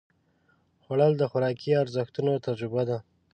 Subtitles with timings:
[0.83, 2.97] خوړل د خوراکي ارزښتونو تجربه ده